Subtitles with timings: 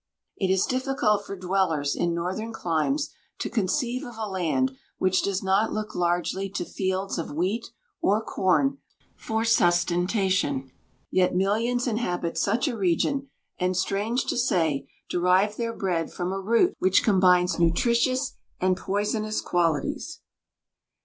[0.35, 5.43] It is difficult for dwellers in northern climes to conceive of a land which does
[5.43, 7.67] not look largely to fields of wheat
[8.01, 8.79] or corn
[9.15, 10.71] for sustentation;
[11.11, 13.29] yet millions inhabit such a region,
[13.59, 19.39] and strange to say, derive their bread from a root which combines nutritious and poisonous
[19.39, 20.21] qualities.